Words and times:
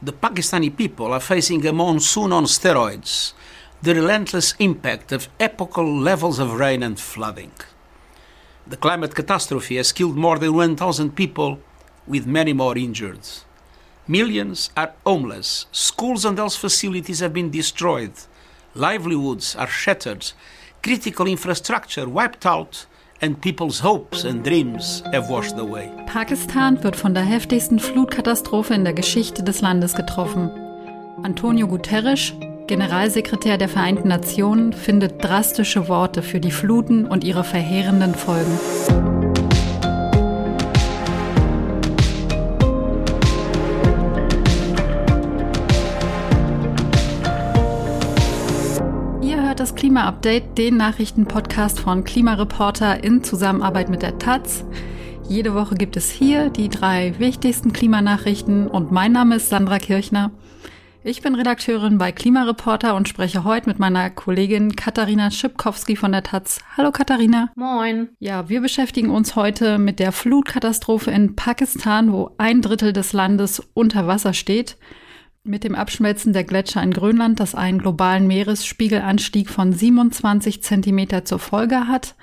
The 0.00 0.12
Pakistani 0.12 0.70
people 0.76 1.12
are 1.12 1.18
facing 1.18 1.66
a 1.66 1.72
monsoon 1.72 2.32
on 2.32 2.44
steroids, 2.44 3.32
the 3.82 3.96
relentless 3.96 4.54
impact 4.60 5.10
of 5.10 5.28
epochal 5.40 5.92
levels 5.92 6.38
of 6.38 6.52
rain 6.52 6.84
and 6.84 7.00
flooding. 7.00 7.50
The 8.64 8.76
climate 8.76 9.16
catastrophe 9.16 9.76
has 9.76 9.90
killed 9.90 10.16
more 10.16 10.38
than 10.38 10.54
1,000 10.54 11.16
people, 11.16 11.58
with 12.06 12.28
many 12.28 12.52
more 12.52 12.78
injured. 12.78 13.26
Millions 14.06 14.70
are 14.76 14.94
homeless, 15.04 15.66
schools 15.72 16.24
and 16.24 16.38
health 16.38 16.56
facilities 16.56 17.18
have 17.18 17.32
been 17.32 17.50
destroyed, 17.50 18.12
livelihoods 18.76 19.56
are 19.56 19.66
shattered, 19.66 20.30
critical 20.80 21.26
infrastructure 21.26 22.08
wiped 22.08 22.46
out, 22.46 22.86
and 23.20 23.40
people's 23.40 23.82
hopes 23.82 24.24
and 24.24 24.44
dreams 24.44 25.02
have 25.12 25.28
washed 25.28 25.58
away. 25.58 25.90
Pakistan 26.06 26.82
wird 26.82 26.96
von 26.96 27.14
der 27.14 27.24
heftigsten 27.24 27.78
Flutkatastrophe 27.78 28.74
in 28.74 28.84
der 28.84 28.94
Geschichte 28.94 29.42
des 29.42 29.60
Landes 29.60 29.94
getroffen. 29.94 30.50
Antonio 31.22 31.66
Guterres, 31.66 32.32
Generalsekretär 32.66 33.58
der 33.58 33.68
Vereinten 33.68 34.08
Nationen, 34.08 34.72
findet 34.72 35.22
drastische 35.24 35.88
Worte 35.88 36.22
für 36.22 36.40
die 36.40 36.52
Fluten 36.52 37.06
und 37.06 37.24
ihre 37.24 37.44
verheerenden 37.44 38.14
Folgen. 38.14 39.17
Das 49.68 49.74
Klima-Update, 49.74 50.56
den 50.56 50.78
Nachrichtenpodcast 50.78 51.78
von 51.78 52.02
Klimareporter 52.02 53.04
in 53.04 53.22
Zusammenarbeit 53.22 53.90
mit 53.90 54.00
der 54.00 54.18
Taz. 54.18 54.64
Jede 55.28 55.52
Woche 55.54 55.74
gibt 55.74 55.98
es 55.98 56.08
hier 56.10 56.48
die 56.48 56.70
drei 56.70 57.18
wichtigsten 57.18 57.74
Klimanachrichten 57.74 58.66
und 58.66 58.92
mein 58.92 59.12
Name 59.12 59.36
ist 59.36 59.50
Sandra 59.50 59.78
Kirchner. 59.78 60.30
Ich 61.04 61.20
bin 61.20 61.34
Redakteurin 61.34 61.98
bei 61.98 62.12
Klimareporter 62.12 62.94
und 62.94 63.10
spreche 63.10 63.44
heute 63.44 63.68
mit 63.68 63.78
meiner 63.78 64.08
Kollegin 64.08 64.74
Katharina 64.74 65.30
Schipkowski 65.30 65.96
von 65.96 66.12
der 66.12 66.22
Taz. 66.22 66.60
Hallo 66.78 66.90
Katharina. 66.90 67.50
Moin. 67.54 68.08
Ja, 68.20 68.48
wir 68.48 68.62
beschäftigen 68.62 69.10
uns 69.10 69.36
heute 69.36 69.76
mit 69.76 69.98
der 69.98 70.12
Flutkatastrophe 70.12 71.10
in 71.10 71.36
Pakistan, 71.36 72.10
wo 72.10 72.30
ein 72.38 72.62
Drittel 72.62 72.94
des 72.94 73.12
Landes 73.12 73.60
unter 73.74 74.06
Wasser 74.06 74.32
steht. 74.32 74.78
Mit 75.48 75.64
dem 75.64 75.74
Abschmelzen 75.74 76.34
der 76.34 76.44
Gletscher 76.44 76.82
in 76.82 76.90
Grönland, 76.90 77.40
das 77.40 77.54
einen 77.54 77.78
globalen 77.78 78.26
Meeresspiegelanstieg 78.26 79.48
von 79.48 79.72
27 79.72 80.62
Zentimeter 80.62 81.24
zur 81.24 81.38
Folge 81.38 81.88
hat. 81.88 82.16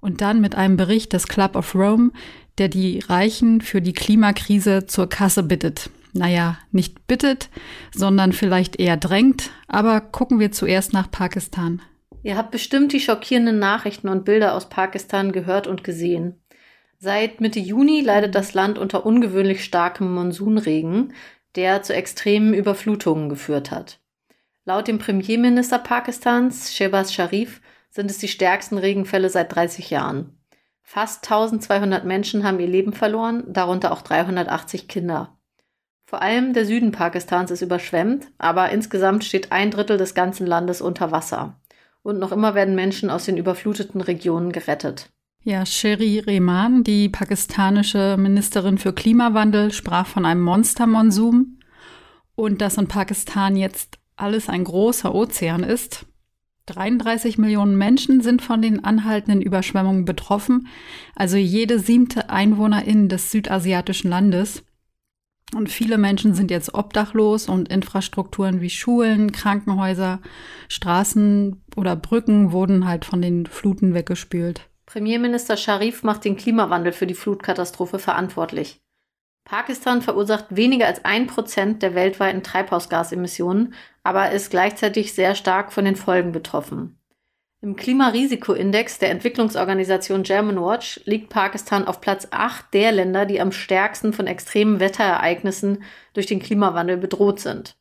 Und 0.00 0.20
dann 0.20 0.40
mit 0.40 0.54
einem 0.54 0.76
Bericht 0.76 1.12
des 1.12 1.26
Club 1.26 1.56
of 1.56 1.74
Rome, 1.74 2.12
der 2.58 2.68
die 2.68 3.00
Reichen 3.00 3.60
für 3.60 3.82
die 3.82 3.92
Klimakrise 3.92 4.86
zur 4.86 5.08
Kasse 5.08 5.42
bittet. 5.42 5.90
Naja, 6.12 6.58
nicht 6.70 7.08
bittet, 7.08 7.50
sondern 7.92 8.32
vielleicht 8.32 8.78
eher 8.78 8.96
drängt. 8.96 9.50
Aber 9.66 10.00
gucken 10.00 10.38
wir 10.38 10.52
zuerst 10.52 10.92
nach 10.92 11.10
Pakistan. 11.10 11.82
Ihr 12.22 12.36
habt 12.36 12.52
bestimmt 12.52 12.92
die 12.92 13.00
schockierenden 13.00 13.58
Nachrichten 13.58 14.08
und 14.08 14.24
Bilder 14.24 14.54
aus 14.54 14.68
Pakistan 14.68 15.32
gehört 15.32 15.66
und 15.66 15.82
gesehen. 15.82 16.36
Seit 17.00 17.40
Mitte 17.40 17.58
Juni 17.58 18.02
leidet 18.02 18.36
das 18.36 18.54
Land 18.54 18.78
unter 18.78 19.04
ungewöhnlich 19.04 19.64
starkem 19.64 20.14
Monsunregen, 20.14 21.14
der 21.56 21.82
zu 21.82 21.94
extremen 21.94 22.54
Überflutungen 22.54 23.28
geführt 23.28 23.70
hat. 23.70 24.00
Laut 24.64 24.88
dem 24.88 24.98
Premierminister 24.98 25.78
Pakistans, 25.78 26.74
Shehbaz 26.74 27.12
Sharif, 27.12 27.60
sind 27.90 28.10
es 28.10 28.18
die 28.18 28.28
stärksten 28.28 28.78
Regenfälle 28.78 29.28
seit 29.30 29.54
30 29.54 29.90
Jahren. 29.90 30.38
Fast 30.82 31.24
1200 31.24 32.04
Menschen 32.04 32.44
haben 32.44 32.60
ihr 32.60 32.66
Leben 32.66 32.92
verloren, 32.92 33.44
darunter 33.48 33.92
auch 33.92 34.02
380 34.02 34.88
Kinder. 34.88 35.36
Vor 36.04 36.22
allem 36.22 36.52
der 36.52 36.66
Süden 36.66 36.90
Pakistans 36.90 37.52
ist 37.52 37.62
überschwemmt, 37.62 38.26
aber 38.38 38.70
insgesamt 38.70 39.24
steht 39.24 39.52
ein 39.52 39.70
Drittel 39.70 39.96
des 39.96 40.14
ganzen 40.14 40.46
Landes 40.46 40.80
unter 40.80 41.12
Wasser. 41.12 41.60
Und 42.02 42.18
noch 42.18 42.32
immer 42.32 42.56
werden 42.56 42.74
Menschen 42.74 43.10
aus 43.10 43.24
den 43.26 43.36
überfluteten 43.36 44.00
Regionen 44.00 44.50
gerettet. 44.50 45.10
Ja, 45.42 45.64
Sherry 45.64 46.18
Rehman, 46.18 46.84
die 46.84 47.08
pakistanische 47.08 48.16
Ministerin 48.18 48.76
für 48.76 48.92
Klimawandel, 48.92 49.72
sprach 49.72 50.06
von 50.06 50.26
einem 50.26 50.42
Monstermonsum 50.42 51.58
und 52.34 52.60
dass 52.60 52.76
in 52.76 52.88
Pakistan 52.88 53.56
jetzt 53.56 53.98
alles 54.16 54.50
ein 54.50 54.64
großer 54.64 55.14
Ozean 55.14 55.62
ist. 55.62 56.04
33 56.66 57.38
Millionen 57.38 57.78
Menschen 57.78 58.20
sind 58.20 58.42
von 58.42 58.60
den 58.60 58.84
anhaltenden 58.84 59.40
Überschwemmungen 59.40 60.04
betroffen, 60.04 60.68
also 61.16 61.38
jede 61.38 61.78
siebte 61.78 62.28
Einwohnerin 62.28 63.08
des 63.08 63.30
südasiatischen 63.30 64.10
Landes. 64.10 64.62
Und 65.56 65.70
viele 65.70 65.96
Menschen 65.96 66.34
sind 66.34 66.50
jetzt 66.50 66.74
obdachlos 66.74 67.48
und 67.48 67.70
Infrastrukturen 67.70 68.60
wie 68.60 68.70
Schulen, 68.70 69.32
Krankenhäuser, 69.32 70.20
Straßen 70.68 71.64
oder 71.76 71.96
Brücken 71.96 72.52
wurden 72.52 72.86
halt 72.86 73.06
von 73.06 73.22
den 73.22 73.46
Fluten 73.46 73.94
weggespült. 73.94 74.69
Premierminister 74.90 75.56
Sharif 75.56 76.02
macht 76.02 76.24
den 76.24 76.36
Klimawandel 76.36 76.92
für 76.92 77.06
die 77.06 77.14
Flutkatastrophe 77.14 78.00
verantwortlich. 78.00 78.80
Pakistan 79.44 80.02
verursacht 80.02 80.46
weniger 80.50 80.88
als 80.88 81.04
ein 81.04 81.28
Prozent 81.28 81.80
der 81.80 81.94
weltweiten 81.94 82.42
Treibhausgasemissionen, 82.42 83.74
aber 84.02 84.32
ist 84.32 84.50
gleichzeitig 84.50 85.12
sehr 85.12 85.36
stark 85.36 85.72
von 85.72 85.84
den 85.84 85.94
Folgen 85.94 86.32
betroffen. 86.32 86.98
Im 87.62 87.76
Klimarisikoindex 87.76 88.98
der 88.98 89.10
Entwicklungsorganisation 89.10 90.24
Germanwatch 90.24 91.00
liegt 91.04 91.28
Pakistan 91.28 91.86
auf 91.86 92.00
Platz 92.00 92.26
8 92.32 92.74
der 92.74 92.90
Länder, 92.90 93.26
die 93.26 93.40
am 93.40 93.52
stärksten 93.52 94.12
von 94.12 94.26
extremen 94.26 94.80
Wetterereignissen 94.80 95.84
durch 96.14 96.26
den 96.26 96.40
Klimawandel 96.40 96.96
bedroht 96.96 97.38
sind. 97.38 97.76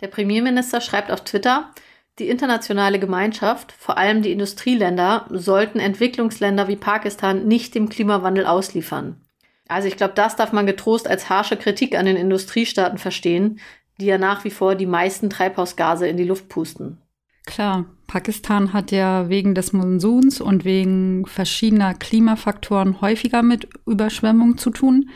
Der 0.00 0.08
Premierminister 0.08 0.80
schreibt 0.80 1.10
auf 1.10 1.24
Twitter, 1.24 1.74
die 2.18 2.28
internationale 2.28 2.98
Gemeinschaft, 2.98 3.72
vor 3.72 3.98
allem 3.98 4.22
die 4.22 4.32
Industrieländer, 4.32 5.26
sollten 5.30 5.78
Entwicklungsländer 5.78 6.68
wie 6.68 6.76
Pakistan 6.76 7.46
nicht 7.46 7.74
dem 7.74 7.88
Klimawandel 7.88 8.46
ausliefern. 8.46 9.20
Also 9.68 9.86
ich 9.86 9.96
glaube, 9.96 10.14
das 10.14 10.36
darf 10.36 10.52
man 10.52 10.66
getrost 10.66 11.08
als 11.08 11.28
harsche 11.28 11.56
Kritik 11.56 11.96
an 11.96 12.06
den 12.06 12.16
Industriestaaten 12.16 12.98
verstehen, 12.98 13.60
die 14.00 14.06
ja 14.06 14.18
nach 14.18 14.44
wie 14.44 14.50
vor 14.50 14.74
die 14.74 14.86
meisten 14.86 15.28
Treibhausgase 15.30 16.08
in 16.08 16.16
die 16.16 16.24
Luft 16.24 16.48
pusten. 16.48 16.98
Klar, 17.46 17.86
Pakistan 18.06 18.72
hat 18.72 18.90
ja 18.90 19.28
wegen 19.28 19.54
des 19.54 19.72
Monsuns 19.72 20.40
und 20.40 20.64
wegen 20.64 21.26
verschiedener 21.26 21.94
Klimafaktoren 21.94 23.00
häufiger 23.00 23.42
mit 23.42 23.68
Überschwemmungen 23.86 24.58
zu 24.58 24.70
tun. 24.70 25.10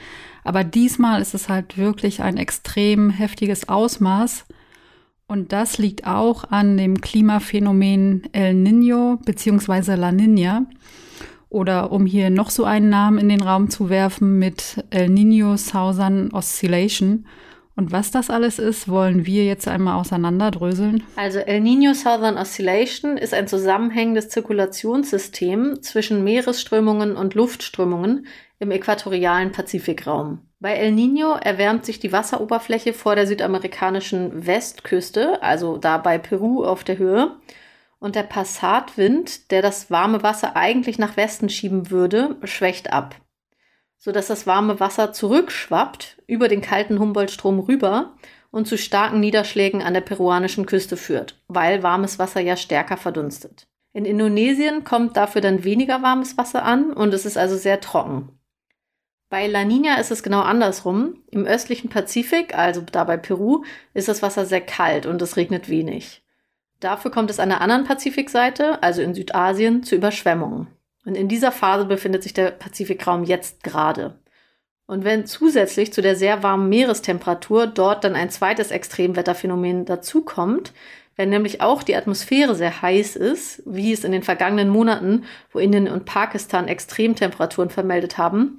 Aber 0.45 0.65
diesmal 0.65 1.21
ist 1.21 1.35
es 1.35 1.49
halt 1.49 1.79
wirklich 1.79 2.23
ein 2.23 2.37
extrem 2.37 3.11
heftiges 3.11 3.69
Ausmaß. 3.69 4.47
Und 5.27 5.53
das 5.53 5.79
liegt 5.79 6.07
auch 6.07 6.45
an 6.51 6.77
dem 6.77 7.01
Klimaphänomen 7.01 8.25
El 8.33 8.55
Niño 8.55 9.19
bzw. 9.25 9.95
La 9.95 10.11
Niña. 10.11 10.67
Oder 11.49 11.93
um 11.93 12.07
hier 12.07 12.31
noch 12.31 12.51
so 12.51 12.65
einen 12.65 12.89
Namen 12.89 13.19
in 13.19 13.29
den 13.29 13.43
Raum 13.43 13.71
zu 13.71 13.89
werfen 13.91 14.39
mit 14.39 14.85
El 14.91 15.09
Niño 15.09 15.57
Southern 15.57 16.31
Oscillation. 16.33 17.27
Und 17.75 17.91
was 17.91 18.11
das 18.11 18.29
alles 18.29 18.59
ist, 18.59 18.89
wollen 18.89 19.25
wir 19.25 19.45
jetzt 19.45 19.67
einmal 19.67 19.99
auseinanderdröseln. 19.99 21.03
Also 21.17 21.39
El 21.39 21.61
Niño 21.63 21.95
Southern 21.95 22.37
Oscillation 22.37 23.17
ist 23.17 23.33
ein 23.33 23.49
zusammenhängendes 23.49 24.29
Zirkulationssystem 24.29 25.81
zwischen 25.81 26.23
Meeresströmungen 26.23 27.17
und 27.17 27.35
Luftströmungen 27.35 28.27
im 28.59 28.71
äquatorialen 28.71 29.53
Pazifikraum. 29.53 30.41
Bei 30.61 30.75
El 30.75 30.93
Niño 30.93 31.37
erwärmt 31.37 31.87
sich 31.87 31.99
die 31.99 32.13
Wasseroberfläche 32.13 32.93
vor 32.93 33.17
der 33.17 33.27
südamerikanischen 33.27 34.47
Westküste, 34.47 35.43
also 35.43 35.79
da 35.79 35.99
bei 35.99 36.19
Peru 36.19 36.65
auf 36.65 36.85
der 36.85 36.99
Höhe. 36.99 37.37
Und 37.99 38.17
der 38.17 38.23
Passatwind, 38.25 39.51
der 39.51 39.63
das 39.63 39.91
warme 39.91 40.23
Wasser 40.23 40.57
eigentlich 40.57 40.99
nach 40.99 41.17
Westen 41.17 41.49
schieben 41.49 41.91
würde, 41.91 42.37
schwächt 42.45 42.93
ab, 42.93 43.17
sodass 44.03 44.27
das 44.27 44.49
warme 44.49 44.81
Wasser 44.81 45.13
zurückschwappt 45.13 46.21
über 46.27 46.49
den 46.49 46.61
kalten 46.61 46.99
Humboldtstrom 46.99 47.61
rüber 47.61 48.15
und 48.51 48.67
zu 48.67 48.77
starken 48.77 49.21
Niederschlägen 49.21 49.81
an 49.81 49.95
der 49.95 50.01
peruanischen 50.01 50.67
Küste 50.67 50.97
führt, 50.97 51.41
weil 51.47 51.85
warmes 51.85 52.19
Wasser 52.19 52.41
ja 52.41 52.57
stärker 52.57 52.97
verdunstet. 52.97 53.69
In 53.93 54.05
Indonesien 54.05 54.83
kommt 54.83 55.17
dafür 55.17 55.41
dann 55.41 55.63
weniger 55.63 56.03
warmes 56.03 56.37
Wasser 56.37 56.65
an 56.65 56.93
und 56.93 57.15
es 57.15 57.25
ist 57.25 57.39
also 57.39 57.57
sehr 57.57 57.81
trocken. 57.81 58.41
Bei 59.31 59.47
La 59.47 59.65
Nina 59.65 59.95
ist 60.01 60.11
es 60.11 60.25
genau 60.25 60.41
andersrum. 60.41 61.23
Im 61.31 61.47
östlichen 61.47 61.89
Pazifik, 61.89 62.59
also 62.59 62.81
da 62.81 63.05
bei 63.05 63.17
Peru, 63.17 63.63
ist 63.95 64.09
das 64.09 64.21
Wasser 64.21 64.47
sehr 64.47 64.63
kalt 64.63 65.07
und 65.07 65.23
es 65.23 65.37
regnet 65.37 65.69
wenig. 65.69 66.25
Dafür 66.81 67.13
kommt 67.13 67.31
es 67.31 67.39
an 67.39 67.51
der 67.51 67.61
anderen 67.61 67.85
Pazifikseite, 67.85 68.83
also 68.83 69.01
in 69.01 69.15
Südasien, 69.15 69.85
zu 69.85 69.95
Überschwemmungen. 69.95 70.67
Und 71.05 71.17
in 71.17 71.29
dieser 71.29 71.53
Phase 71.53 71.85
befindet 71.85 72.23
sich 72.23 72.33
der 72.33 72.51
Pazifikraum 72.51 73.25
jetzt 73.25 73.63
gerade. 73.63 74.19
Und 74.87 75.05
wenn 75.05 75.27
zusätzlich 75.27 75.93
zu 75.93 76.03
der 76.03 76.17
sehr 76.17 76.43
warmen 76.43 76.69
Meerestemperatur 76.69 77.67
dort 77.67 78.05
dann 78.05 78.15
ein 78.15 78.31
zweites 78.31 78.71
Extremwetterphänomen 78.71 79.85
dazukommt, 79.85 80.73
wenn 81.17 81.31
nämlich 81.31 81.61
auch 81.61 81.83
die 81.83 81.97
Atmosphäre 81.97 82.55
sehr 82.55 82.83
heiß 82.83 83.17
ist, 83.17 83.63
wie 83.67 83.93
es 83.93 84.05
in 84.05 84.13
den 84.13 84.23
vergangenen 84.23 84.69
Monaten, 84.71 85.25
wo 85.53 85.59
Indien 85.59 85.89
und 85.89 86.05
Pakistan 86.05 86.69
Extremtemperaturen 86.69 87.71
vermeldet 87.71 88.19
haben, 88.19 88.59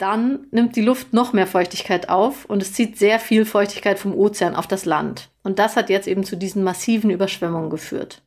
Dann 0.00 0.46
nimmt 0.50 0.76
die 0.76 0.80
Luft 0.80 1.12
noch 1.12 1.34
mehr 1.34 1.46
Feuchtigkeit 1.46 2.08
auf 2.08 2.46
und 2.46 2.62
es 2.62 2.72
zieht 2.72 2.96
sehr 2.96 3.20
viel 3.20 3.44
Feuchtigkeit 3.44 3.98
vom 3.98 4.14
Ozean 4.14 4.56
auf 4.56 4.66
das 4.66 4.86
Land. 4.86 5.28
Und 5.42 5.58
das 5.58 5.76
hat 5.76 5.90
jetzt 5.90 6.08
eben 6.08 6.24
zu 6.24 6.38
diesen 6.38 6.64
massiven 6.64 7.10
Überschwemmungen 7.10 7.68
geführt. 7.68 8.22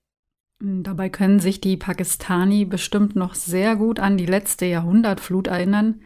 Dabei 0.66 1.10
können 1.10 1.42
sich 1.42 1.60
die 1.60 1.76
Pakistani 1.76 2.64
bestimmt 2.64 3.18
noch 3.18 3.36
sehr 3.36 3.76
gut 3.76 4.00
an 4.00 4.16
die 4.16 4.26
letzte 4.26 4.66
Jahrhundertflut 4.66 5.48
erinnern. 5.48 6.00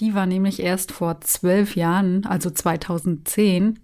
Die 0.00 0.14
war 0.14 0.26
nämlich 0.26 0.60
erst 0.60 0.92
vor 0.92 1.22
zwölf 1.22 1.76
Jahren, 1.76 2.26
also 2.26 2.50
2010. 2.50 3.78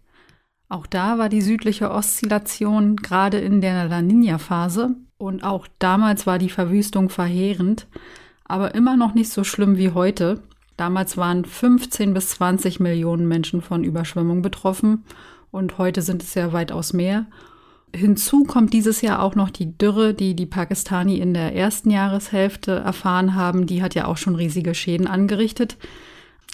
Auch 0.69 0.87
da 0.87 1.17
war 1.17 1.31
die 1.31 1.41
südliche 1.41 1.91
Oszillation 1.91 2.97
gerade 2.97 3.39
in 3.39 3.63
der 3.63 3.89
La 3.89 4.03
Nina-Phase 4.03 4.97
und 5.17 5.45
auch 5.45 5.67
damals 5.79 6.27
war 6.27 6.37
die 6.37 6.51
Verwüstung 6.51 7.09
verheerend, 7.09 7.87
aber 8.45 8.75
immer 8.75 8.99
noch 8.99 9.15
nicht 9.15 9.31
so 9.31 9.45
schlimm 9.45 9.79
wie 9.79 9.93
heute. 9.93 10.43
Damals 10.77 11.17
waren 11.17 11.47
15 11.47 12.13
bis 12.13 12.29
20 12.31 12.81
Millionen 12.81 13.27
Menschen 13.29 13.63
von 13.63 13.83
Überschwemmung 13.83 14.43
betroffen 14.43 15.05
und 15.51 15.79
heute 15.79 16.03
sind 16.03 16.23
es 16.23 16.35
ja 16.35 16.53
weitaus 16.53 16.93
mehr. 16.93 17.29
Hinzu 17.95 18.45
kommt 18.45 18.73
dieses 18.73 19.03
Jahr 19.03 19.23
auch 19.23 19.35
noch 19.35 19.51
die 19.51 19.77
Dürre, 19.77 20.15
die 20.15 20.35
die 20.35 20.47
Pakistani 20.47 21.19
in 21.19 21.35
der 21.35 21.55
ersten 21.55 21.91
Jahreshälfte 21.91 22.73
erfahren 22.73 23.35
haben. 23.35 23.67
Die 23.67 23.83
hat 23.83 23.95
ja 23.95 24.07
auch 24.07 24.17
schon 24.17 24.35
riesige 24.35 24.75
Schäden 24.75 25.07
angerichtet. 25.07 25.77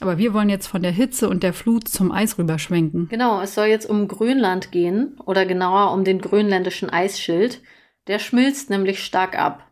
Aber 0.00 0.18
wir 0.18 0.32
wollen 0.32 0.48
jetzt 0.48 0.68
von 0.68 0.82
der 0.82 0.92
Hitze 0.92 1.28
und 1.28 1.42
der 1.42 1.52
Flut 1.52 1.88
zum 1.88 2.12
Eis 2.12 2.38
rüberschwenken. 2.38 3.08
Genau, 3.08 3.40
es 3.40 3.54
soll 3.54 3.66
jetzt 3.66 3.88
um 3.88 4.06
Grönland 4.06 4.70
gehen 4.70 5.16
oder 5.24 5.44
genauer 5.44 5.92
um 5.92 6.04
den 6.04 6.20
grönländischen 6.20 6.90
Eisschild. 6.90 7.60
Der 8.06 8.18
schmilzt 8.18 8.70
nämlich 8.70 9.04
stark 9.04 9.38
ab. 9.38 9.64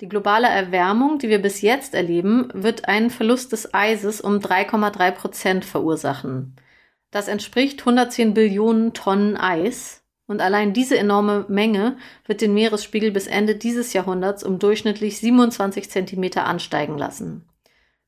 Die 0.00 0.08
globale 0.08 0.46
Erwärmung, 0.46 1.18
die 1.18 1.28
wir 1.28 1.42
bis 1.42 1.60
jetzt 1.60 1.94
erleben, 1.94 2.48
wird 2.54 2.88
einen 2.88 3.10
Verlust 3.10 3.50
des 3.50 3.74
Eises 3.74 4.20
um 4.20 4.36
3,3 4.36 5.10
Prozent 5.10 5.64
verursachen. 5.64 6.54
Das 7.10 7.26
entspricht 7.26 7.80
110 7.80 8.34
Billionen 8.34 8.92
Tonnen 8.94 9.36
Eis. 9.36 10.04
Und 10.28 10.42
allein 10.42 10.74
diese 10.74 10.96
enorme 10.96 11.46
Menge 11.48 11.96
wird 12.26 12.42
den 12.42 12.52
Meeresspiegel 12.52 13.10
bis 13.10 13.26
Ende 13.26 13.56
dieses 13.56 13.94
Jahrhunderts 13.94 14.44
um 14.44 14.58
durchschnittlich 14.58 15.18
27 15.18 15.90
Zentimeter 15.90 16.44
ansteigen 16.44 16.98
lassen. 16.98 17.48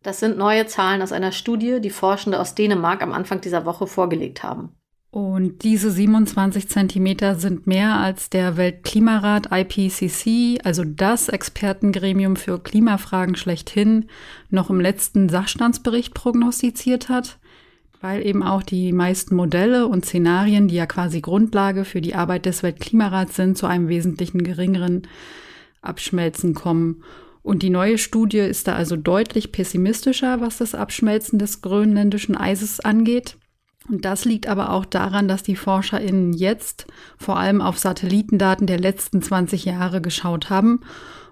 Das 0.02 0.20
sind 0.20 0.36
neue 0.36 0.66
Zahlen 0.66 1.00
aus 1.00 1.12
einer 1.12 1.32
Studie, 1.32 1.80
die 1.80 1.90
Forschende 1.90 2.38
aus 2.38 2.54
Dänemark 2.54 3.02
am 3.02 3.12
Anfang 3.12 3.40
dieser 3.40 3.64
Woche 3.64 3.86
vorgelegt 3.86 4.42
haben. 4.42 4.76
Und 5.10 5.64
diese 5.64 5.90
27 5.90 6.68
Zentimeter 6.68 7.34
sind 7.34 7.66
mehr 7.66 7.96
als 7.96 8.30
der 8.30 8.56
Weltklimarat 8.58 9.48
IPCC, 9.50 10.60
also 10.62 10.84
das 10.84 11.28
Expertengremium 11.28 12.36
für 12.36 12.60
Klimafragen 12.60 13.34
schlechthin, 13.34 14.08
noch 14.50 14.70
im 14.70 14.78
letzten 14.78 15.28
Sachstandsbericht 15.30 16.14
prognostiziert 16.14 17.08
hat 17.08 17.40
weil 18.00 18.24
eben 18.24 18.42
auch 18.42 18.62
die 18.62 18.92
meisten 18.92 19.34
Modelle 19.34 19.86
und 19.86 20.06
Szenarien, 20.06 20.68
die 20.68 20.76
ja 20.76 20.86
quasi 20.86 21.20
Grundlage 21.20 21.84
für 21.84 22.00
die 22.00 22.14
Arbeit 22.14 22.46
des 22.46 22.62
Weltklimarats 22.62 23.36
sind, 23.36 23.58
zu 23.58 23.66
einem 23.66 23.88
wesentlichen 23.88 24.42
geringeren 24.42 25.02
Abschmelzen 25.82 26.54
kommen. 26.54 27.02
Und 27.42 27.62
die 27.62 27.70
neue 27.70 27.98
Studie 27.98 28.38
ist 28.38 28.68
da 28.68 28.74
also 28.74 28.96
deutlich 28.96 29.52
pessimistischer, 29.52 30.40
was 30.40 30.58
das 30.58 30.74
Abschmelzen 30.74 31.38
des 31.38 31.62
grönländischen 31.62 32.36
Eises 32.36 32.80
angeht. 32.80 33.36
Und 33.88 34.04
das 34.04 34.24
liegt 34.24 34.46
aber 34.46 34.72
auch 34.72 34.84
daran, 34.84 35.26
dass 35.26 35.42
die 35.42 35.56
ForscherInnen 35.56 36.32
jetzt 36.32 36.86
vor 37.18 37.38
allem 37.38 37.60
auf 37.60 37.78
Satellitendaten 37.78 38.66
der 38.66 38.78
letzten 38.78 39.22
20 39.22 39.64
Jahre 39.64 40.00
geschaut 40.00 40.50
haben. 40.50 40.80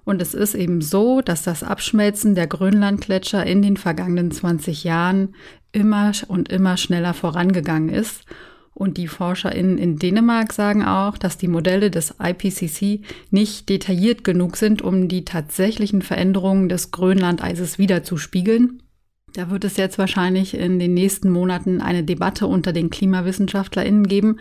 Und 0.08 0.22
es 0.22 0.32
ist 0.32 0.55
eben 0.55 0.81
so, 0.81 1.20
dass 1.20 1.43
das 1.43 1.62
Abschmelzen 1.62 2.34
der 2.34 2.46
Grönlandgletscher 2.46 3.44
in 3.44 3.60
den 3.60 3.76
vergangenen 3.76 4.31
20 4.31 4.84
Jahren 4.84 5.34
immer 5.70 6.12
und 6.28 6.49
immer 6.49 6.78
schneller 6.78 7.12
vorangegangen 7.12 7.90
ist. 7.90 8.25
Und 8.72 8.96
die 8.96 9.06
ForscherInnen 9.06 9.76
in 9.76 9.99
Dänemark 9.99 10.55
sagen 10.55 10.82
auch, 10.82 11.19
dass 11.19 11.37
die 11.37 11.46
Modelle 11.46 11.90
des 11.90 12.14
IPCC 12.22 13.05
nicht 13.31 13.69
detailliert 13.69 14.25
genug 14.25 14.56
sind, 14.56 14.81
um 14.81 15.08
die 15.08 15.26
tatsächlichen 15.26 16.00
Veränderungen 16.00 16.70
des 16.70 16.90
Grönlandeises 16.90 17.78
wiederzuspiegeln. 17.78 18.82
Da 19.34 19.50
wird 19.50 19.64
es 19.64 19.76
jetzt 19.76 19.99
wahrscheinlich 19.99 20.54
in 20.54 20.78
den 20.78 20.94
nächsten 20.94 21.28
Monaten 21.28 21.82
eine 21.82 22.02
Debatte 22.02 22.46
unter 22.46 22.72
den 22.72 22.88
KlimawissenschaftlerInnen 22.88 24.08
geben. 24.08 24.38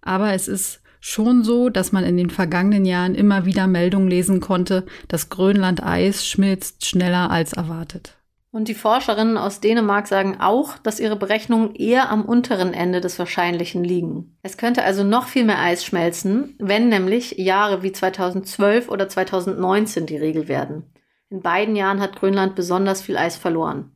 Aber 0.00 0.32
es 0.32 0.48
ist 0.48 0.80
schon 1.04 1.44
so, 1.44 1.68
dass 1.68 1.92
man 1.92 2.02
in 2.02 2.16
den 2.16 2.30
vergangenen 2.30 2.86
Jahren 2.86 3.14
immer 3.14 3.44
wieder 3.44 3.66
Meldungen 3.66 4.08
lesen 4.08 4.40
konnte, 4.40 4.86
das 5.06 5.28
Grönlandeis 5.28 6.26
schmilzt 6.26 6.86
schneller 6.86 7.30
als 7.30 7.52
erwartet. 7.52 8.16
Und 8.50 8.68
die 8.68 8.74
Forscherinnen 8.74 9.36
aus 9.36 9.60
Dänemark 9.60 10.06
sagen 10.06 10.38
auch, 10.40 10.78
dass 10.78 11.00
ihre 11.00 11.16
Berechnungen 11.16 11.74
eher 11.74 12.08
am 12.08 12.24
unteren 12.24 12.72
Ende 12.72 13.02
des 13.02 13.18
Wahrscheinlichen 13.18 13.84
liegen. 13.84 14.38
Es 14.42 14.56
könnte 14.56 14.82
also 14.82 15.04
noch 15.04 15.26
viel 15.26 15.44
mehr 15.44 15.58
Eis 15.58 15.84
schmelzen, 15.84 16.54
wenn 16.58 16.88
nämlich 16.88 17.32
Jahre 17.32 17.82
wie 17.82 17.92
2012 17.92 18.88
oder 18.88 19.08
2019 19.08 20.06
die 20.06 20.16
Regel 20.16 20.48
werden. 20.48 20.84
In 21.28 21.42
beiden 21.42 21.76
Jahren 21.76 22.00
hat 22.00 22.16
Grönland 22.16 22.54
besonders 22.54 23.02
viel 23.02 23.18
Eis 23.18 23.36
verloren. 23.36 23.90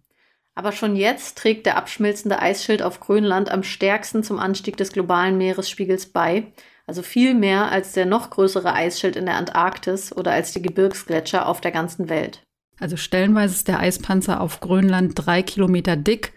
Aber 0.54 0.72
schon 0.72 0.96
jetzt 0.96 1.38
trägt 1.38 1.64
der 1.64 1.76
abschmilzende 1.76 2.40
Eisschild 2.40 2.82
auf 2.82 3.00
Grönland 3.00 3.50
am 3.50 3.62
stärksten 3.62 4.24
zum 4.24 4.38
Anstieg 4.40 4.76
des 4.76 4.92
globalen 4.92 5.38
Meeresspiegels 5.38 6.06
bei, 6.06 6.52
also 6.88 7.02
viel 7.02 7.34
mehr 7.34 7.70
als 7.70 7.92
der 7.92 8.06
noch 8.06 8.30
größere 8.30 8.72
Eisschild 8.72 9.14
in 9.14 9.26
der 9.26 9.36
Antarktis 9.36 10.10
oder 10.16 10.32
als 10.32 10.52
die 10.52 10.62
Gebirgsgletscher 10.62 11.46
auf 11.46 11.60
der 11.60 11.70
ganzen 11.70 12.08
Welt. 12.08 12.42
Also 12.80 12.96
stellenweise 12.96 13.54
ist 13.54 13.68
der 13.68 13.80
Eispanzer 13.80 14.40
auf 14.40 14.60
Grönland 14.60 15.12
drei 15.14 15.42
Kilometer 15.42 15.96
dick, 15.96 16.32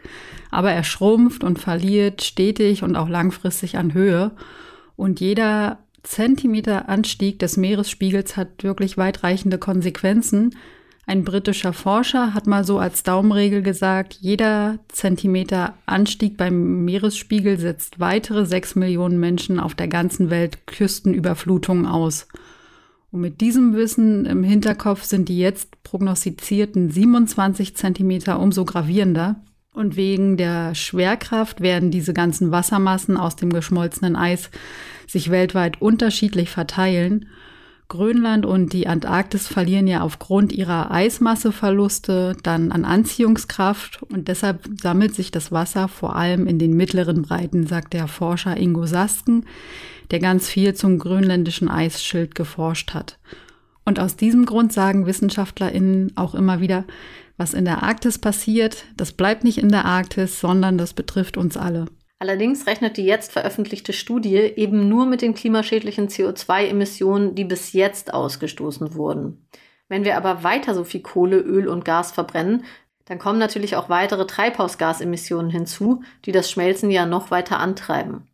aber 0.50 0.71
er 0.71 0.83
schrumpft 0.83 1.45
und 1.45 1.57
verliert 1.57 2.21
stetig 2.21 2.83
und 2.83 2.98
auch 2.98 3.07
langfristig 3.07 3.77
an 3.77 3.94
Höhe. 3.94 4.31
Und 4.98 5.21
jeder 5.21 5.80
Zentimeter 6.03 6.89
Anstieg 6.89 7.39
des 7.39 7.56
Meeresspiegels 7.56 8.36
hat 8.36 8.63
wirklich 8.63 8.98
weitreichende 8.98 9.57
Konsequenzen. 9.57 10.57
Ein 11.07 11.24
britischer 11.24 11.74
Forscher 11.74 12.33
hat 12.33 12.48
mal 12.48 12.63
so 12.63 12.77
als 12.77 13.03
Daumenregel 13.03 13.63
gesagt, 13.63 14.18
jeder 14.21 14.80
Zentimeter 14.88 15.74
Anstieg 15.86 16.38
beim 16.38 16.86
Meeresspiegel 16.86 17.57
setzt 17.57 18.00
weitere 18.00 18.45
sechs 18.45 18.75
Millionen 18.75 19.19
Menschen 19.19 19.59
auf 19.59 19.74
der 19.74 19.88
ganzen 19.88 20.30
Welt 20.30 20.68
Küstenüberflutungen 20.68 21.86
aus. 21.86 22.27
Und 23.12 23.21
mit 23.21 23.42
diesem 23.42 23.75
Wissen 23.75 24.25
im 24.25 24.44
Hinterkopf 24.44 25.03
sind 25.03 25.27
die 25.27 25.39
jetzt 25.39 25.83
prognostizierten 25.83 26.89
27 26.89 27.75
Zentimeter 27.75 28.39
umso 28.39 28.63
gravierender. 28.63 29.42
Und 29.74 29.95
wegen 29.95 30.38
der 30.38 30.75
Schwerkraft 30.75 31.62
werden 31.62 31.92
diese 31.92 32.13
ganzen 32.13 32.51
Wassermassen 32.51 33.18
aus 33.18 33.36
dem 33.36 33.51
geschmolzenen 33.51 34.15
Eis 34.15 34.50
sich 35.07 35.30
weltweit 35.30 35.81
unterschiedlich 35.81 36.50
verteilen. 36.50 37.27
Grönland 37.91 38.45
und 38.45 38.71
die 38.71 38.88
Antarktis 38.88 39.48
verlieren 39.48 39.86
ja 39.86 40.01
aufgrund 40.01 40.53
ihrer 40.53 40.91
Eismasseverluste 40.91 42.38
dann 42.41 42.71
an 42.71 42.86
Anziehungskraft 42.86 44.01
und 44.03 44.29
deshalb 44.29 44.62
sammelt 44.81 45.13
sich 45.13 45.29
das 45.29 45.51
Wasser 45.51 45.89
vor 45.89 46.15
allem 46.15 46.48
in 46.48 46.57
den 46.57 46.77
mittleren 46.77 47.21
Breiten, 47.24 47.67
sagt 47.67 47.91
der 47.91 48.07
Forscher 48.07 48.55
Ingo 48.55 48.86
Sasken 48.86 49.45
der 50.12 50.19
ganz 50.19 50.48
viel 50.50 50.74
zum 50.74 51.00
grönländischen 51.00 51.69
Eisschild 51.69 52.36
geforscht 52.36 52.93
hat. 52.93 53.17
Und 53.86 54.00
aus 54.00 54.15
diesem 54.15 54.45
Grund 54.45 54.71
sagen 54.71 55.05
WissenschaftlerInnen 55.05 56.15
auch 56.15 56.36
immer 56.36 56.60
wieder, 56.62 56.86
was 57.38 57.53
in 57.53 57.65
der 57.65 57.81
Arktis 57.81 58.19
passiert, 58.19 58.86
das 58.95 59.13
bleibt 59.13 59.43
nicht 59.43 59.57
in 59.57 59.69
der 59.69 59.86
Arktis, 59.86 60.39
sondern 60.39 60.77
das 60.77 60.93
betrifft 60.93 61.38
uns 61.38 61.57
alle. 61.57 61.86
Allerdings 62.21 62.67
rechnet 62.67 62.97
die 62.97 63.03
jetzt 63.03 63.31
veröffentlichte 63.31 63.93
Studie 63.93 64.35
eben 64.35 64.87
nur 64.87 65.07
mit 65.07 65.23
den 65.23 65.33
klimaschädlichen 65.33 66.07
CO2-Emissionen, 66.07 67.33
die 67.33 67.45
bis 67.45 67.73
jetzt 67.73 68.13
ausgestoßen 68.13 68.93
wurden. 68.93 69.47
Wenn 69.87 70.03
wir 70.03 70.15
aber 70.15 70.43
weiter 70.43 70.75
so 70.75 70.83
viel 70.83 71.01
Kohle, 71.01 71.39
Öl 71.39 71.67
und 71.67 71.83
Gas 71.83 72.11
verbrennen, 72.11 72.63
dann 73.05 73.17
kommen 73.17 73.39
natürlich 73.39 73.75
auch 73.75 73.89
weitere 73.89 74.27
Treibhausgasemissionen 74.27 75.49
hinzu, 75.49 76.03
die 76.25 76.31
das 76.31 76.51
Schmelzen 76.51 76.91
ja 76.91 77.07
noch 77.07 77.31
weiter 77.31 77.59
antreiben. 77.59 78.27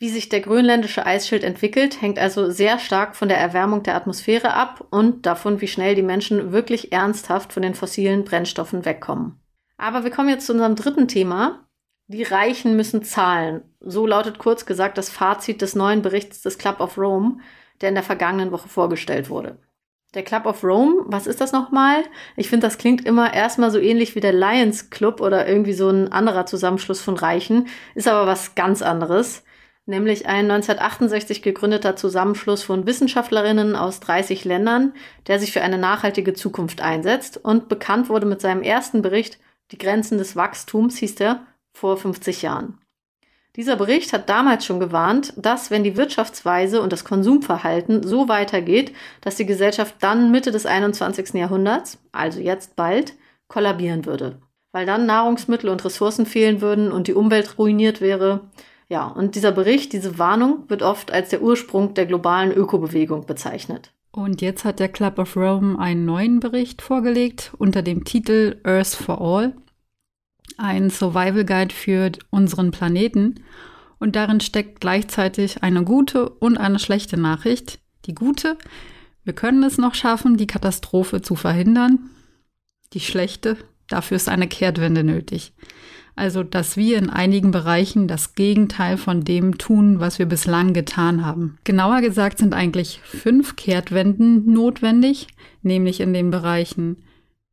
Wie 0.00 0.08
sich 0.08 0.28
der 0.28 0.40
grönländische 0.40 1.06
Eisschild 1.06 1.44
entwickelt, 1.44 2.02
hängt 2.02 2.18
also 2.18 2.50
sehr 2.50 2.80
stark 2.80 3.14
von 3.14 3.28
der 3.28 3.38
Erwärmung 3.38 3.84
der 3.84 3.94
Atmosphäre 3.94 4.54
ab 4.54 4.84
und 4.90 5.24
davon, 5.24 5.60
wie 5.60 5.68
schnell 5.68 5.94
die 5.94 6.02
Menschen 6.02 6.50
wirklich 6.50 6.90
ernsthaft 6.90 7.52
von 7.52 7.62
den 7.62 7.76
fossilen 7.76 8.24
Brennstoffen 8.24 8.84
wegkommen. 8.84 9.38
Aber 9.76 10.02
wir 10.02 10.10
kommen 10.10 10.30
jetzt 10.30 10.46
zu 10.46 10.52
unserem 10.52 10.74
dritten 10.74 11.06
Thema. 11.06 11.69
Die 12.12 12.24
Reichen 12.24 12.74
müssen 12.74 13.04
zahlen. 13.04 13.62
So 13.78 14.04
lautet 14.04 14.40
kurz 14.40 14.66
gesagt 14.66 14.98
das 14.98 15.10
Fazit 15.10 15.62
des 15.62 15.76
neuen 15.76 16.02
Berichts 16.02 16.42
des 16.42 16.58
Club 16.58 16.80
of 16.80 16.98
Rome, 16.98 17.38
der 17.80 17.90
in 17.90 17.94
der 17.94 18.02
vergangenen 18.02 18.50
Woche 18.50 18.68
vorgestellt 18.68 19.30
wurde. 19.30 19.58
Der 20.14 20.24
Club 20.24 20.44
of 20.44 20.64
Rome, 20.64 21.04
was 21.06 21.28
ist 21.28 21.40
das 21.40 21.52
nochmal? 21.52 22.02
Ich 22.34 22.48
finde, 22.48 22.66
das 22.66 22.78
klingt 22.78 23.06
immer 23.06 23.32
erstmal 23.32 23.70
so 23.70 23.78
ähnlich 23.78 24.16
wie 24.16 24.20
der 24.20 24.32
Lions 24.32 24.90
Club 24.90 25.20
oder 25.20 25.46
irgendwie 25.46 25.72
so 25.72 25.88
ein 25.88 26.10
anderer 26.10 26.46
Zusammenschluss 26.46 27.00
von 27.00 27.16
Reichen, 27.16 27.68
ist 27.94 28.08
aber 28.08 28.26
was 28.26 28.56
ganz 28.56 28.82
anderes 28.82 29.44
nämlich 29.86 30.26
ein 30.26 30.50
1968 30.50 31.42
gegründeter 31.42 31.96
Zusammenschluss 31.96 32.62
von 32.62 32.86
Wissenschaftlerinnen 32.86 33.76
aus 33.76 34.00
30 34.00 34.44
Ländern, 34.44 34.94
der 35.26 35.38
sich 35.38 35.52
für 35.52 35.62
eine 35.62 35.78
nachhaltige 35.78 36.32
Zukunft 36.32 36.80
einsetzt 36.80 37.36
und 37.36 37.68
bekannt 37.68 38.08
wurde 38.08 38.26
mit 38.26 38.40
seinem 38.40 38.62
ersten 38.62 39.02
Bericht 39.02 39.38
Die 39.72 39.78
Grenzen 39.78 40.18
des 40.18 40.34
Wachstums 40.34 40.96
hieß 40.98 41.16
der 41.16 41.46
vor 41.72 41.96
50 41.96 42.42
Jahren. 42.42 42.78
Dieser 43.56 43.74
Bericht 43.74 44.12
hat 44.12 44.28
damals 44.28 44.64
schon 44.64 44.78
gewarnt, 44.78 45.32
dass 45.36 45.70
wenn 45.70 45.82
die 45.82 45.96
Wirtschaftsweise 45.96 46.80
und 46.80 46.92
das 46.92 47.04
Konsumverhalten 47.04 48.04
so 48.04 48.28
weitergeht, 48.28 48.92
dass 49.20 49.36
die 49.36 49.46
Gesellschaft 49.46 49.96
dann 50.00 50.30
Mitte 50.30 50.52
des 50.52 50.66
21. 50.66 51.34
Jahrhunderts, 51.34 51.98
also 52.12 52.38
jetzt 52.38 52.76
bald, 52.76 53.14
kollabieren 53.48 54.06
würde. 54.06 54.40
Weil 54.72 54.86
dann 54.86 55.04
Nahrungsmittel 55.04 55.68
und 55.68 55.84
Ressourcen 55.84 56.26
fehlen 56.26 56.60
würden 56.60 56.92
und 56.92 57.08
die 57.08 57.14
Umwelt 57.14 57.58
ruiniert 57.58 58.00
wäre. 58.00 58.48
Ja, 58.88 59.06
und 59.06 59.34
dieser 59.34 59.50
Bericht, 59.50 59.92
diese 59.92 60.18
Warnung 60.18 60.64
wird 60.68 60.82
oft 60.82 61.10
als 61.10 61.30
der 61.30 61.42
Ursprung 61.42 61.94
der 61.94 62.06
globalen 62.06 62.52
Ökobewegung 62.52 63.26
bezeichnet. 63.26 63.92
Und 64.12 64.42
jetzt 64.42 64.64
hat 64.64 64.78
der 64.78 64.88
Club 64.88 65.18
of 65.18 65.36
Rome 65.36 65.78
einen 65.78 66.04
neuen 66.04 66.38
Bericht 66.38 66.82
vorgelegt 66.82 67.52
unter 67.58 67.82
dem 67.82 68.04
Titel 68.04 68.60
Earth 68.64 68.94
for 68.94 69.20
All 69.20 69.54
ein 70.58 70.90
Survival 70.90 71.44
Guide 71.44 71.74
für 71.74 72.12
unseren 72.30 72.70
Planeten. 72.70 73.40
Und 73.98 74.16
darin 74.16 74.40
steckt 74.40 74.80
gleichzeitig 74.80 75.62
eine 75.62 75.84
gute 75.84 76.28
und 76.28 76.56
eine 76.56 76.78
schlechte 76.78 77.18
Nachricht. 77.18 77.80
Die 78.06 78.14
gute, 78.14 78.56
wir 79.24 79.34
können 79.34 79.62
es 79.62 79.78
noch 79.78 79.94
schaffen, 79.94 80.36
die 80.36 80.46
Katastrophe 80.46 81.20
zu 81.20 81.36
verhindern. 81.36 82.10
Die 82.92 83.00
schlechte, 83.00 83.56
dafür 83.88 84.16
ist 84.16 84.28
eine 84.28 84.48
Kehrtwende 84.48 85.04
nötig. 85.04 85.52
Also, 86.16 86.42
dass 86.42 86.76
wir 86.76 86.98
in 86.98 87.08
einigen 87.08 87.50
Bereichen 87.50 88.08
das 88.08 88.34
Gegenteil 88.34 88.96
von 88.96 89.22
dem 89.24 89.58
tun, 89.58 90.00
was 90.00 90.18
wir 90.18 90.26
bislang 90.26 90.74
getan 90.74 91.24
haben. 91.24 91.58
Genauer 91.64 92.00
gesagt 92.00 92.38
sind 92.38 92.52
eigentlich 92.52 93.00
fünf 93.04 93.56
Kehrtwenden 93.56 94.52
notwendig, 94.52 95.28
nämlich 95.62 96.00
in 96.00 96.12
den 96.12 96.30
Bereichen 96.30 97.04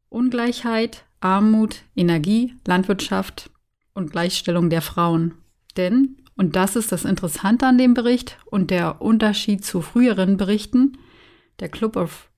Ungleichheit, 0.09 1.05
Armut, 1.19 1.83
Energie, 1.95 2.53
Landwirtschaft 2.65 3.49
und 3.93 4.11
Gleichstellung 4.11 4.69
der 4.69 4.81
Frauen. 4.81 5.33
Denn, 5.75 6.17
und 6.35 6.55
das 6.55 6.75
ist 6.75 6.91
das 6.91 7.05
Interessante 7.05 7.65
an 7.65 7.77
dem 7.77 7.93
Bericht 7.93 8.37
und 8.45 8.71
der 8.71 9.01
Unterschied 9.01 9.65
zu 9.65 9.81
früheren 9.81 10.37
Berichten, 10.37 10.97
der 11.59 11.69
Club 11.69 11.95
of 11.95 12.29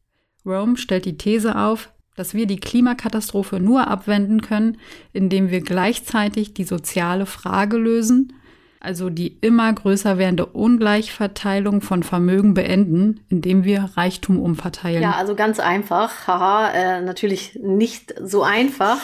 Rome 0.46 0.78
stellt 0.78 1.06
die 1.06 1.18
These 1.18 1.58
auf, 1.58 1.92
dass 2.16 2.34
wir 2.34 2.48
die 2.48 2.60
Klimakatastrophe 2.60 3.60
nur 3.60 3.88
abwenden 3.88 4.42
können, 4.42 4.78
indem 5.14 5.50
wir 5.50 5.62
gleichzeitig 5.62 6.54
die 6.54 6.64
soziale 6.64 7.26
Frage 7.26 7.78
lösen 7.78 8.34
also 8.80 9.10
die 9.10 9.38
immer 9.40 9.72
größer 9.74 10.18
werdende 10.18 10.46
Ungleichverteilung 10.46 11.82
von 11.82 12.04
Vermögen 12.04 12.54
beenden, 12.54 13.26
indem 13.30 13.66
wir 13.66 13.92
Reichtum 13.96 14.40
umverteilen. 14.40 15.02
Ja, 15.02 15.12
also 15.12 15.36
ganz 15.36 15.60
einfach. 15.60 16.28
Haha, 16.28 16.72
äh, 16.72 17.02
natürlich 17.02 17.60
nicht 17.62 18.14
so 18.22 18.44
einfach. 18.44 19.00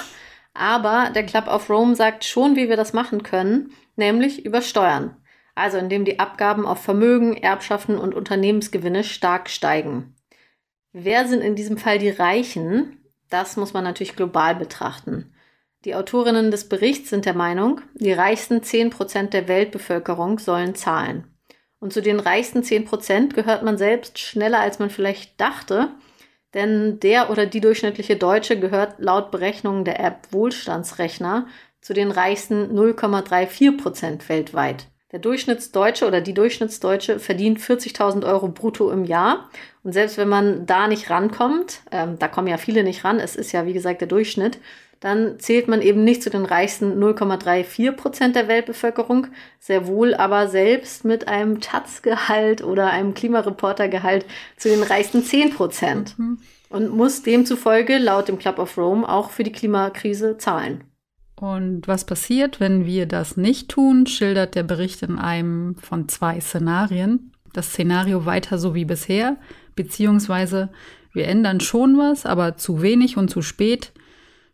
Aber 0.54 1.12
der 1.14 1.26
Club 1.26 1.48
of 1.48 1.70
Rome 1.70 1.96
sagt 1.96 2.24
schon, 2.24 2.56
wie 2.56 2.70
wir 2.70 2.78
das 2.78 2.94
machen 2.94 3.24
können, 3.24 3.72
nämlich 3.98 4.46
über 4.46 4.62
Steuern. 4.62 5.18
Also 5.54 5.78
indem 5.78 6.06
die 6.06 6.20
Abgaben 6.20 6.66
auf 6.66 6.82
Vermögen, 6.82 7.36
Erbschaften 7.36 7.98
und 7.98 8.14
Unternehmensgewinne 8.14 9.04
stark 9.04 9.50
steigen. 9.50 10.16
Wer 10.94 11.28
sind 11.28 11.42
in 11.42 11.56
diesem 11.56 11.78
Fall 11.78 12.00
die 12.00 12.10
Reichen? 12.10 13.00
Das 13.30 13.58
muss 13.58 13.74
man 13.74 13.84
natürlich 13.84 14.16
global 14.16 14.56
betrachten. 14.56 15.35
Die 15.86 15.94
Autorinnen 15.94 16.50
des 16.50 16.68
Berichts 16.68 17.12
sind 17.12 17.26
der 17.26 17.36
Meinung, 17.36 17.80
die 17.94 18.12
reichsten 18.12 18.64
10 18.64 18.90
Prozent 18.90 19.34
der 19.34 19.48
Weltbevölkerung 19.48 20.40
sollen 20.40 20.74
zahlen. 20.74 21.26
Und 21.80 21.94
zu 21.94 22.02
den 22.02 22.20
reichsten 22.20 22.64
10 22.64 22.86
Prozent 22.86 23.36
gehört 23.36 23.62
man 23.62 23.78
selbst 23.78 24.18
schneller, 24.18 24.60
als 24.60 24.80
man 24.80 24.90
vielleicht 24.90 25.40
dachte, 25.40 25.90
denn 26.56 27.00
der 27.02 27.30
oder 27.30 27.46
die 27.46 27.62
durchschnittliche 27.62 28.16
Deutsche 28.16 28.60
gehört 28.60 28.96
laut 28.98 29.30
Berechnungen 29.30 29.86
der 29.86 30.00
App 30.00 30.28
Wohlstandsrechner 30.32 31.48
zu 31.82 31.94
den 31.94 32.10
reichsten 32.10 32.76
0,34 32.76 33.78
Prozent 33.78 34.28
weltweit. 34.28 34.88
Der 35.12 35.20
Durchschnittsdeutsche 35.20 36.08
oder 36.08 36.20
die 36.20 36.34
Durchschnittsdeutsche 36.34 37.20
verdient 37.20 37.60
40.000 37.60 38.26
Euro 38.26 38.48
brutto 38.48 38.90
im 38.90 39.06
Jahr. 39.06 39.50
Und 39.84 39.94
selbst 39.94 40.18
wenn 40.18 40.28
man 40.28 40.66
da 40.66 40.88
nicht 40.88 41.12
rankommt, 41.12 41.82
ähm, 41.92 42.18
da 42.18 42.28
kommen 42.28 42.48
ja 42.48 42.58
viele 42.58 42.84
nicht 42.84 43.04
ran, 43.04 43.20
es 43.20 43.36
ist 43.36 43.52
ja 43.52 43.68
wie 43.68 43.74
gesagt 43.74 44.02
der 44.02 44.08
Durchschnitt, 44.08 44.58
dann 45.00 45.40
zählt 45.40 45.68
man 45.68 45.82
eben 45.82 46.04
nicht 46.04 46.24
zu 46.24 46.30
den 46.30 46.46
reichsten 46.46 47.02
0,34 47.02 47.92
Prozent 47.92 48.36
der 48.36 48.48
Weltbevölkerung, 48.48 49.28
sehr 49.60 49.88
wohl 49.88 50.16
aber 50.16 50.48
selbst 50.48 51.06
mit 51.06 51.28
einem 51.28 51.62
Taz-Gehalt 51.62 52.64
oder 52.64 52.90
einem 52.90 53.14
Klimareporter-Gehalt 53.14 54.26
zu 54.58 54.70
den 54.70 54.84
reichsten 54.84 55.24
10 55.24 55.54
Prozent 55.54 56.18
mhm. 56.18 56.40
und 56.70 56.90
muss 56.90 57.24
demzufolge 57.24 57.98
laut 57.98 58.28
dem 58.28 58.40
Club 58.40 58.60
of 58.60 58.78
Rome 58.78 59.08
auch 59.08 59.30
für 59.30 59.44
die 59.44 59.52
Klimakrise 59.52 60.38
zahlen. 60.38 60.84
Und 61.36 61.88
was 61.88 62.06
passiert, 62.06 62.60
wenn 62.60 62.86
wir 62.86 63.06
das 63.06 63.36
nicht 63.36 63.70
tun, 63.70 64.08
schildert 64.08 64.56
der 64.56 64.64
Bericht 64.64 65.02
in 65.02 65.20
einem 65.20 65.76
von 65.76 66.08
zwei 66.08 66.40
Szenarien. 66.40 67.32
Das 67.52 67.68
Szenario 67.68 68.26
weiter 68.26 68.58
so 68.58 68.74
wie 68.74 68.86
bisher, 68.86 69.38
beziehungsweise 69.76 70.70
wir 71.14 71.28
ändern 71.28 71.60
schon 71.60 71.98
was, 71.98 72.26
aber 72.26 72.58
zu 72.58 72.82
wenig 72.82 73.18
und 73.18 73.30
zu 73.30 73.42
spät 73.42 73.92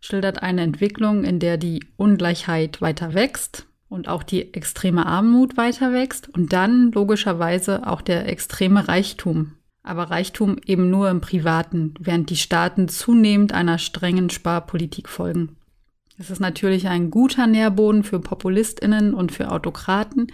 schildert 0.02 0.44
eine 0.44 0.62
Entwicklung, 0.62 1.24
in 1.24 1.40
der 1.40 1.58
die 1.58 1.86
Ungleichheit 1.96 2.82
weiter 2.82 3.14
wächst 3.14 3.68
und 3.88 4.08
auch 4.08 4.24
die 4.24 4.54
extreme 4.54 5.06
Armut 5.06 5.58
weiter 5.58 5.94
wächst 5.94 6.28
und 6.30 6.52
dann 6.52 6.92
logischerweise 6.92 7.88
auch 7.88 8.02
der 8.02 8.28
extreme 8.28 8.88
Reichtum. 8.88 9.54
Aber 9.84 10.04
Reichtum 10.12 10.58
eben 10.66 10.90
nur 10.90 11.10
im 11.10 11.22
Privaten, 11.22 11.94
während 12.00 12.30
die 12.30 12.36
Staaten 12.36 12.88
zunehmend 12.88 13.54
einer 13.54 13.78
strengen 13.78 14.30
Sparpolitik 14.30 15.10
folgen. 15.10 15.56
Es 16.18 16.30
ist 16.30 16.40
natürlich 16.40 16.88
ein 16.88 17.10
guter 17.10 17.48
Nährboden 17.48 18.04
für 18.04 18.20
Populistinnen 18.20 19.14
und 19.14 19.32
für 19.32 19.52
Autokraten, 19.52 20.28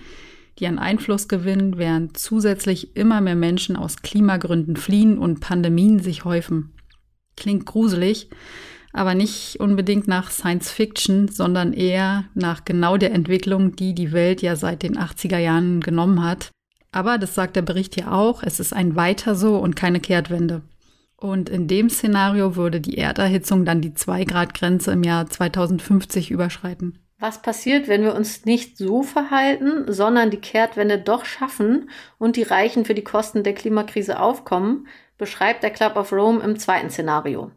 die 0.60 0.68
an 0.68 0.80
Einfluss 0.80 1.28
gewinnen, 1.28 1.78
während 1.78 2.18
zusätzlich 2.18 2.96
immer 2.98 3.22
mehr 3.22 3.36
Menschen 3.36 3.76
aus 3.76 4.02
Klimagründen 4.02 4.76
fliehen 4.76 5.18
und 5.18 5.40
Pandemien 5.40 6.00
sich 6.00 6.26
häufen. 6.26 6.74
Klingt 7.38 7.66
gruselig, 7.66 8.30
aber 8.98 9.16
nicht 9.16 9.60
unbedingt 9.60 10.08
nach 10.08 10.32
Science 10.32 10.72
Fiction, 10.72 11.28
sondern 11.28 11.74
eher 11.74 12.26
nach 12.34 12.66
genau 12.66 12.98
der 12.98 13.14
Entwicklung, 13.14 13.76
die 13.76 13.94
die 13.94 14.12
Welt 14.12 14.42
ja 14.42 14.56
seit 14.56 14.84
den 14.84 14.98
80er 14.98 15.38
Jahren 15.38 15.82
genommen 15.82 16.24
hat. 16.24 16.50
Aber 16.92 17.18
das 17.18 17.36
sagt 17.36 17.56
der 17.56 17.62
Bericht 17.62 18.00
ja 18.00 18.12
auch, 18.12 18.44
es 18.44 18.60
ist 18.60 18.74
ein 18.74 18.96
Weiter 18.96 19.36
so 19.36 19.58
und 19.58 19.76
keine 19.76 20.00
Kehrtwende. 20.00 20.64
Und 21.16 21.50
in 21.50 21.68
dem 21.68 21.90
Szenario 21.90 22.56
würde 22.56 22.80
die 22.80 22.98
Erderhitzung 22.98 23.66
dann 23.66 23.82
die 23.82 23.92
2-Grad-Grenze 23.92 24.92
im 24.92 25.04
Jahr 25.04 25.28
2050 25.28 26.32
überschreiten. 26.32 27.00
Was 27.20 27.42
passiert, 27.42 27.88
wenn 27.88 28.04
wir 28.04 28.14
uns 28.14 28.46
nicht 28.46 28.78
so 28.78 29.02
verhalten, 29.02 29.92
sondern 29.92 30.30
die 30.30 30.38
Kehrtwende 30.38 31.00
doch 31.00 31.26
schaffen 31.26 31.90
und 32.20 32.36
die 32.36 32.44
Reichen 32.44 32.86
für 32.86 32.94
die 32.94 33.04
Kosten 33.04 33.42
der 33.44 33.56
Klimakrise 33.56 34.20
aufkommen, 34.20 34.88
beschreibt 35.18 35.64
der 35.64 35.72
Club 35.72 35.96
of 35.96 36.12
Rome 36.12 36.44
im 36.44 36.60
zweiten 36.60 36.92
Szenario. 36.92 37.52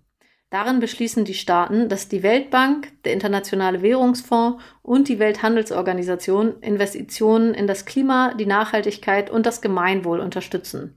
Darin 0.50 0.80
beschließen 0.80 1.24
die 1.24 1.34
Staaten, 1.34 1.88
dass 1.88 2.08
die 2.08 2.24
Weltbank, 2.24 2.88
der 3.04 3.12
Internationale 3.12 3.82
Währungsfonds 3.82 4.60
und 4.82 5.06
die 5.06 5.20
Welthandelsorganisation 5.20 6.60
Investitionen 6.60 7.54
in 7.54 7.68
das 7.68 7.84
Klima, 7.84 8.34
die 8.34 8.46
Nachhaltigkeit 8.46 9.30
und 9.30 9.46
das 9.46 9.60
Gemeinwohl 9.60 10.18
unterstützen. 10.18 10.96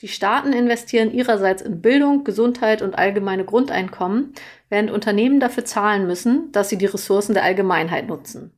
Die 0.00 0.08
Staaten 0.08 0.52
investieren 0.52 1.12
ihrerseits 1.12 1.62
in 1.62 1.80
Bildung, 1.80 2.24
Gesundheit 2.24 2.82
und 2.82 2.98
allgemeine 2.98 3.44
Grundeinkommen, 3.44 4.32
während 4.68 4.90
Unternehmen 4.90 5.38
dafür 5.38 5.64
zahlen 5.64 6.08
müssen, 6.08 6.50
dass 6.50 6.68
sie 6.68 6.78
die 6.78 6.86
Ressourcen 6.86 7.34
der 7.34 7.44
Allgemeinheit 7.44 8.08
nutzen. 8.08 8.52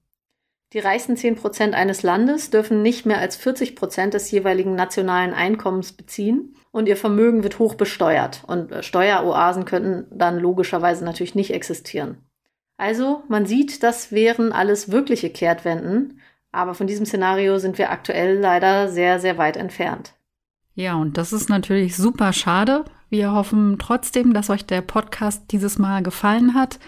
Die 0.72 0.78
reichsten 0.78 1.18
10 1.18 1.34
Prozent 1.34 1.74
eines 1.74 2.02
Landes 2.02 2.48
dürfen 2.48 2.80
nicht 2.80 3.04
mehr 3.04 3.18
als 3.18 3.36
40 3.36 3.76
Prozent 3.76 4.14
des 4.14 4.30
jeweiligen 4.30 4.74
nationalen 4.74 5.34
Einkommens 5.34 5.92
beziehen 5.92 6.54
und 6.72 6.88
ihr 6.88 6.96
Vermögen 6.96 7.44
wird 7.44 7.58
hoch 7.58 7.74
besteuert. 7.74 8.42
Und 8.46 8.72
äh, 8.72 8.82
Steueroasen 8.82 9.64
könnten 9.64 10.06
dann 10.10 10.40
logischerweise 10.40 11.04
natürlich 11.04 11.36
nicht 11.36 11.52
existieren. 11.52 12.18
Also, 12.76 13.22
man 13.28 13.46
sieht, 13.46 13.82
das 13.82 14.10
wären 14.10 14.52
alles 14.52 14.90
wirkliche 14.90 15.30
Kehrtwenden, 15.30 16.20
aber 16.50 16.74
von 16.74 16.86
diesem 16.86 17.06
Szenario 17.06 17.58
sind 17.58 17.78
wir 17.78 17.90
aktuell 17.90 18.38
leider 18.38 18.88
sehr, 18.88 19.20
sehr 19.20 19.38
weit 19.38 19.56
entfernt. 19.56 20.14
Ja, 20.74 20.96
und 20.96 21.16
das 21.18 21.32
ist 21.32 21.48
natürlich 21.48 21.96
super 21.96 22.32
schade. 22.32 22.84
Wir 23.10 23.32
hoffen 23.32 23.78
trotzdem, 23.78 24.32
dass 24.32 24.50
euch 24.50 24.64
der 24.64 24.80
Podcast 24.80 25.44
dieses 25.52 25.78
Mal 25.78 26.02
gefallen 26.02 26.54
hat. 26.54 26.78